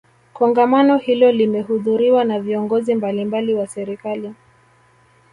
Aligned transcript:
kongamano 0.33 0.97
hilo 0.97 1.31
limehudhuriwa 1.31 2.23
na 2.23 2.39
viongozi 2.39 2.95
mbalimbali 2.95 3.53
wa 3.53 3.67
serikali 3.67 4.33